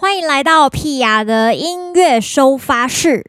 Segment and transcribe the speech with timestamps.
[0.00, 3.24] 欢迎来到屁雅的音乐收发室。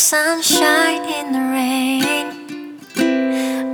[0.00, 2.78] Sunshine in the rain,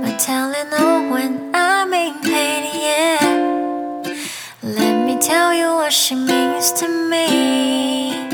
[0.01, 4.13] my telling no when I'm in pain, yeah.
[4.61, 8.29] Let me tell you what she means to me.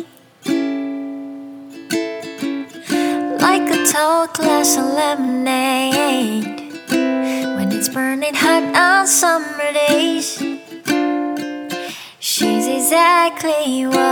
[3.38, 6.46] Like a tall glass of lemonade,
[7.56, 10.42] when it's burning hot on summer days.
[12.20, 14.03] She's exactly what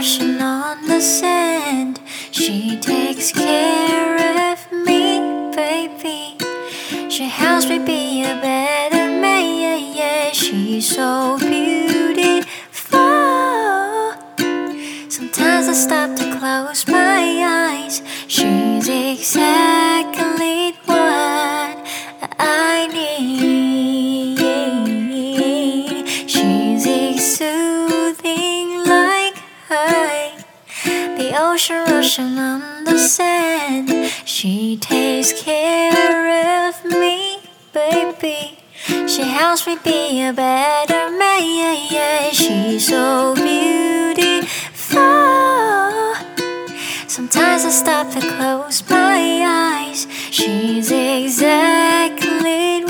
[0.00, 2.00] ocean rushing on the sand.
[2.30, 5.20] She takes care of me,
[5.54, 6.38] baby.
[7.10, 9.44] She helps me be a better man.
[9.60, 10.32] Yeah, yeah.
[10.32, 11.36] She's so
[32.00, 34.10] ocean on the sand.
[34.24, 37.40] She takes care of me,
[37.74, 38.56] baby.
[39.06, 42.32] She helps me be a better man.
[42.32, 44.24] She's so beautiful.
[47.06, 50.06] Sometimes I stop to close my eyes.
[50.30, 52.82] She's exactly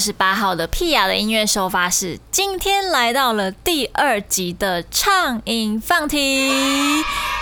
[0.00, 6.50] 十八号的屁雅的音乐收发室，今天来到了第二集的畅饮放题。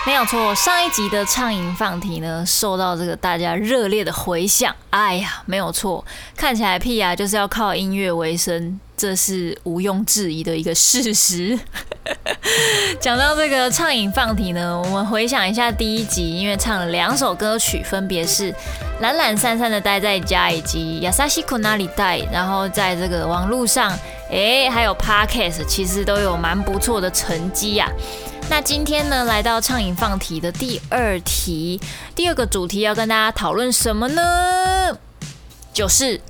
[0.05, 4.75] 没有错，上一集的畅饮放题呢，受到这个大家热烈的回响。
[4.91, 6.05] 哎呀，没有错，
[6.37, 11.57] 看起来屁雅就是要靠音乐为生，这是毋庸置疑的一个事实。
[13.01, 18.55] 讲到这个畅饮放题呢，我们回想一下第一集，因为唱了两首歌曲，分别是
[19.01, 23.91] 懒懒散散的待在家，以及亚萨西库那里带，然后在这个网络上，
[24.31, 27.93] 哎，还有 Podcast，其实都有蛮不错的成绩呀、啊。
[28.51, 31.81] 那今天呢，来到畅饮放题的第二题，
[32.15, 34.97] 第二个主题要跟大家讨论什么呢？
[35.73, 36.21] 就是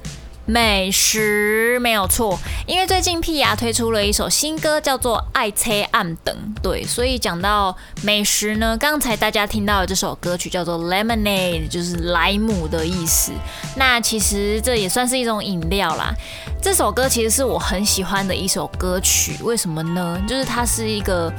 [0.48, 2.38] 美食，没有错。
[2.66, 13.30] 因为最近屁牙推出了一首新歌，叫做《爱车暗长》，对，所以讲到美食呢，刚才大家听到的这首歌曲叫做 Lemonade，就是莱姆的意思。
[13.76, 16.14] 那其实这也算是一种饮料啦。
[16.62, 20.18] 这首歌其实是我很喜欢的一首歌曲，为什么呢？
[20.26, 21.30] 就是它是一个。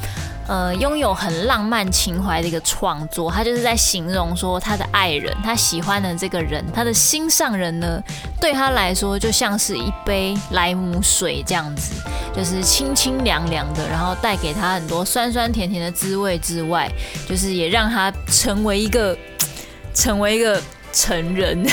[0.49, 8.01] 呃，拥有很浪漫情怀的一个创作，他就是在形容说他的爱人，他喜欢的这个人，他的心上人呢，
[8.41, 11.93] 对他来说就像是一杯莱姆水这样子，
[12.35, 16.91] 就是清清凉凉的，然后带给他很多酸酸甜甜的滋味之外，
[17.27, 19.15] 就是也让他成为一个
[19.93, 20.59] 成为一个
[20.91, 21.63] 成人。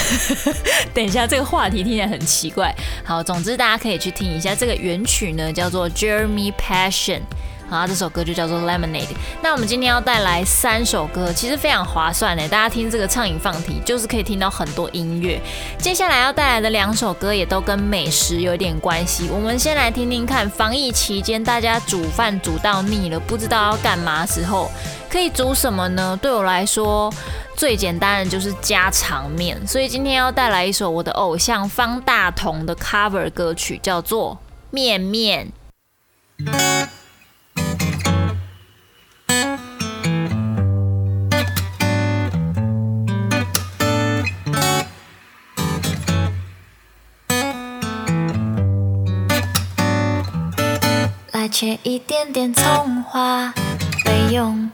[0.93, 2.71] 等一下，这个话题听起来很奇怪。
[3.03, 7.23] 好，总之大家可以去听一下这个原曲呢，叫做 Jeremy Passion。
[7.69, 9.17] 好，这首歌就叫做 Lemonade。
[9.43, 12.49] 那我们今天要带来三首歌，其实非常划算呢。
[12.49, 15.41] 大家听这个畅饮放题，就是可以听到很多音乐。
[15.79, 19.29] 接下来要带来的两首歌也都跟美食有点关系。
[19.33, 24.71] 我们先来听听看，防疫期间大家煮饭煮到腻了，不知道要干嘛时候，
[25.11, 26.17] 可以煮什么呢？
[26.23, 27.13] 对我来说，
[27.57, 29.67] 最简单的就是家常面。
[29.67, 34.35] 所以今天要带来一首我的偶像方大同的 cover 歌曲，叫做
[34.71, 35.53] 《面面》。
[51.59, 53.51] 切一点点葱花
[54.05, 54.71] 备用，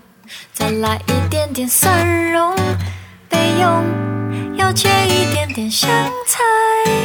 [0.52, 2.56] 再来一点点蒜蓉
[3.28, 5.88] 备用，要切一点点香
[6.26, 6.40] 菜。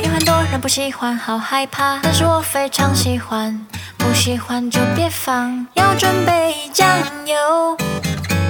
[0.04, 3.68] 有很多人不喜欢，好害怕，但是我非常喜欢。
[4.00, 6.90] 不喜欢就别放，要准备酱
[7.28, 7.78] 油、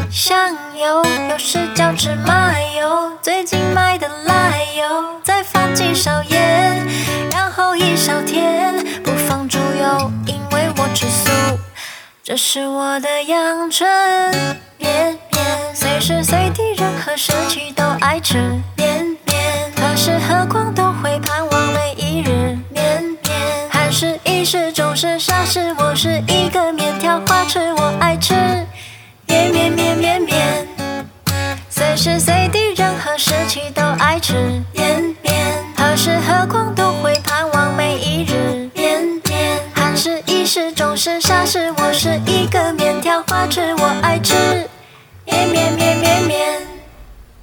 [0.10, 3.12] 香油，有时叫芝麻油。
[3.22, 6.17] 最近买的辣油，再放几勺
[12.28, 13.90] 这是我的阳春
[14.78, 18.38] 面面，随时随地任何时期都爱吃
[18.76, 22.58] 面面，何时何况都会盼望每一日。
[22.70, 23.70] 面面。
[23.72, 27.18] 韩式、意式、中式、沙式，我是一个面条。
[27.26, 28.34] 花痴，我爱吃。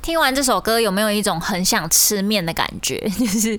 [0.04, 3.00] 听完这首歌，有没有一种很想吃面的感觉？
[3.18, 3.58] 就是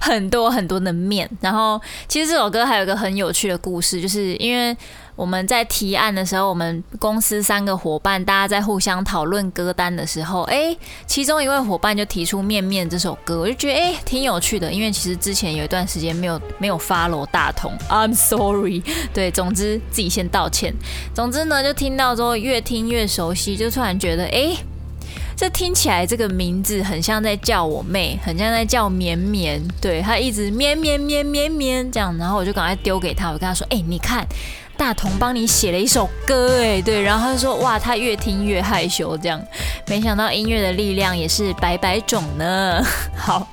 [0.00, 1.28] 很多很多的面。
[1.40, 4.76] 然后，其实这首歌还有一个很有趣的故事，就是因为
[5.16, 10.76] 我们在提案的时候，我们公司三个伙伴大家在互相讨论歌单的时候，哎，
[11.08, 14.72] 其中一位伙伴就提出《面面》这首歌，我就觉得哎挺有趣的。
[14.72, 18.84] 因为其实之前有一段时间没有没有发罗大同， I'm sorry。
[19.12, 20.72] 对，总之自己先道歉。
[21.12, 24.56] 总之呢，就听到之后越听越熟悉，就突然觉得哎。
[25.40, 34.22] 这听起来这个名字很像在叫我妹，很像在叫绵绵，对，她一直绵绵绵绵绵这样，然后我就赶快丢给她，我跟她说，哎，你看。
[34.80, 39.38] 大同帮你写了一首歌，哎，对，然后他说，哇，他越听越害羞，这样，
[39.86, 42.82] 没想到音乐的力量也是百百种呢。
[43.14, 43.46] 好，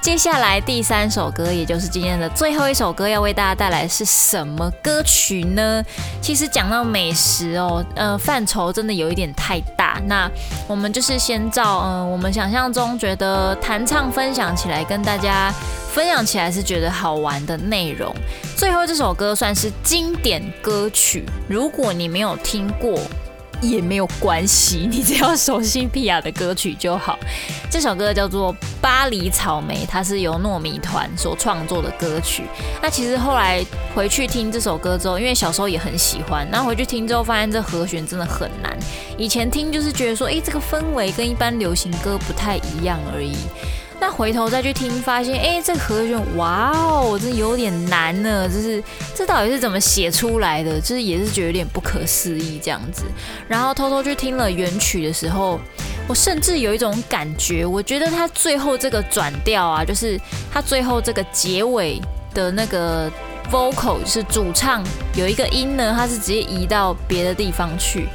[0.00, 5.84] 接下来第三首歌，也就是今天的最后一首歌，要为大家带来是什么歌曲呢？
[6.22, 10.26] 其实讲到美食哦，呃，范畴真的有一点太大，那
[10.66, 15.52] 我们就是先照，嗯、我们想象中觉得弹唱分享起来跟大家。
[15.92, 18.10] 分享起来是觉得好玩的内容。
[18.56, 22.98] 最后这首歌算是经典歌曲，如果你没有听过
[23.60, 27.18] 也没有关系，你只要熟悉皮亚的歌曲就好。
[27.70, 32.44] 这首歌叫做《巴黎草莓》，它是由糯米团所创作的歌曲。
[32.80, 33.62] 那其实后来
[33.94, 38.74] 回去听这首歌之后，因为小时候也很喜欢，那回去听之后发现这和弦真的很难。
[39.18, 43.36] 以前听就是觉得说，诶，这个氛围跟一般流行歌不太一样而已。
[44.02, 48.48] 那回头再去听，发现哎，这和弦，哇哦，这有点难呢。
[48.48, 48.82] 就是
[49.14, 50.80] 这到底是怎么写出来的？
[50.80, 53.04] 就是也是觉得有点不可思议这样子。
[53.46, 55.60] 然后偷偷去听了原曲的时候，
[56.08, 60.20] 我甚至有一种感觉，我觉得他最后这个转调啊，就是
[60.52, 62.02] 他最后这个结尾
[62.34, 63.08] 的那个
[63.52, 64.82] vocal，是主唱
[65.14, 68.08] 有一个音呢，它是直接移到别的地方去。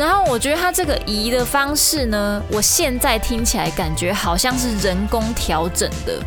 [0.00, 6.18] 然后我觉得他这个移的方式呢，我现在听起来感觉好像是人工调整的。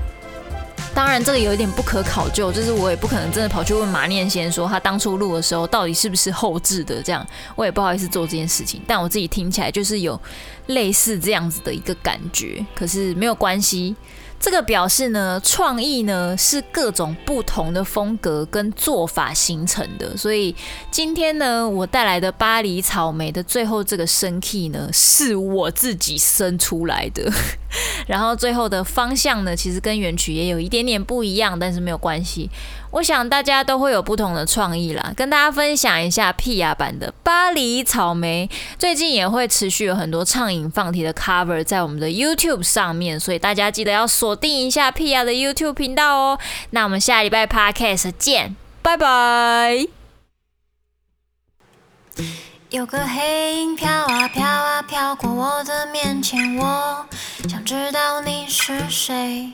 [0.94, 7.26] 当然这个有一点不可考究，就是我也不可能真的跑去问马念先说他当初录的时候到底是不是后置的，这样
[7.56, 8.80] 我也不好意思做这件事情。
[8.86, 10.22] 但我自己听起来就是有
[10.68, 13.96] 类似这样子的一个感觉，可是没有关系。
[14.44, 20.18] 这个表示呢，创意呢是各种不同的风格跟做法形成的。
[20.18, 20.54] 所以
[20.92, 27.32] 今天呢，我带来的巴黎草莓的最后这个生 key 呢，是我自己生出来的。
[28.08, 32.50] 然后最后的方向呢，其实跟原曲也有一点点不一样，但是没有关系。
[32.92, 38.48] 我想大家都会有不同的创意啦，跟大家分享一下 Pia 版的巴黎草莓。
[38.78, 46.40] 最近也会持续有很多唱饮放题的 cover 在我们的 YouTube 上面，所以大家记得要锁定一下 Pia 的 YouTube 频道哦。
[46.70, 49.88] 那我们下礼拜 Podcast 见，拜拜。
[52.70, 57.06] 有个黑影飘啊飘啊飘过我的面前，我
[57.50, 59.54] 想知道你是谁。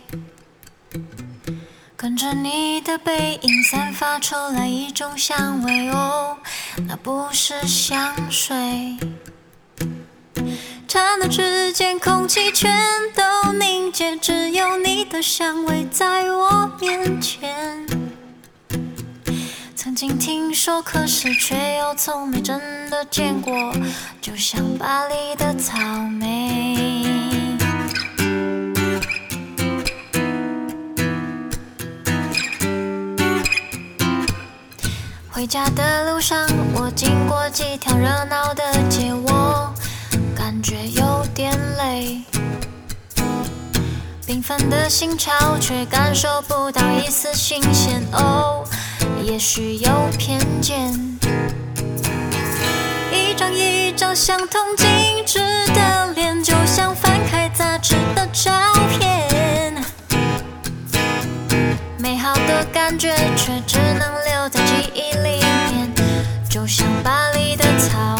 [1.95, 6.37] 跟着你的背影散发出来一种香味哦，
[6.87, 8.97] 那不是香水。
[10.87, 12.73] 刹那之间，空气全
[13.13, 17.85] 都凝结，只有你的香味在我面前。
[19.75, 23.73] 曾经听说，可是却又从没真的见过，
[24.21, 27.18] 就像巴黎的草莓。
[35.39, 39.73] 回家的路上，我经过几条热闹的街，我
[40.35, 42.21] 感觉有点累。
[44.27, 48.65] 平凡的心潮却感受不到一丝新鲜哦，
[49.23, 50.93] 也许有偏见。
[53.09, 58.51] 一张一张相同精致的脸，就像翻开杂志的照
[58.89, 59.81] 片。
[61.97, 65.08] 美好的感觉却只能留在记忆。
[66.69, 68.15] 就像巴黎的草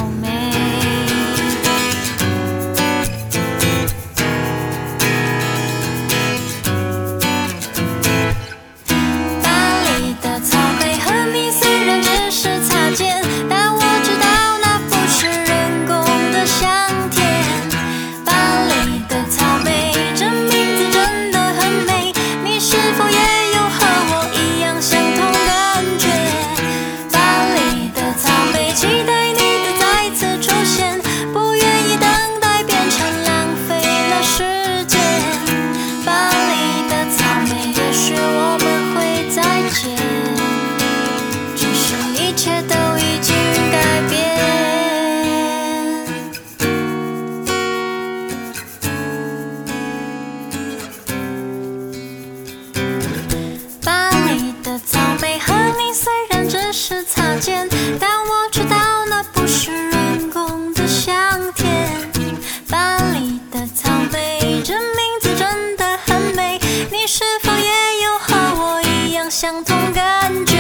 [69.63, 70.57] 同感觉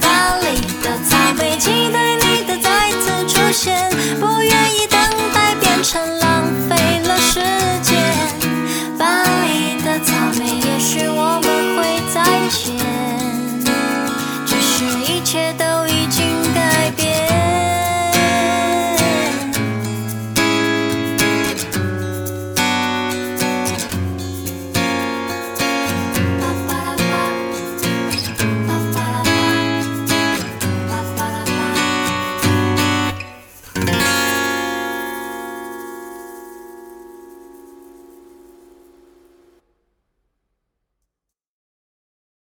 [0.00, 5.00] 巴黎的草莓期待你的再次出现不愿意等
[5.32, 7.40] 待变成浪费了时
[7.82, 7.96] 间。
[8.98, 12.93] 巴黎的草莓也许我们会再见。